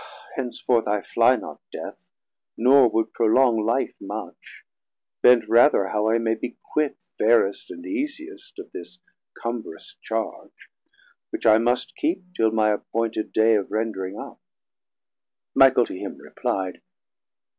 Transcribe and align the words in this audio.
Henceforth 0.33 0.87
I 0.87 1.03
flie 1.03 1.35
not 1.35 1.61
Death, 1.71 2.09
nor 2.57 2.89
would 2.89 3.13
prolong 3.13 3.63
Life 3.63 3.93
much, 4.01 4.63
bent 5.21 5.47
rather 5.47 5.89
how 5.89 6.09
I 6.09 6.17
may 6.17 6.33
be 6.33 6.57
quit 6.73 6.97
Fairest 7.19 7.69
and 7.69 7.85
easiest 7.85 8.57
of 8.57 8.71
this 8.71 8.97
combrous 9.39 9.97
charge, 10.01 10.71
Which 11.29 11.45
I 11.45 11.59
must 11.59 11.95
keep 11.95 12.23
till 12.35 12.49
my 12.49 12.71
appointed 12.71 13.31
day 13.31 13.53
Of 13.53 13.67
rendring 13.67 14.19
up, 14.19 14.41
Michael 15.53 15.85
to 15.85 15.93
him 15.95 16.17
repli'd. 16.17 16.81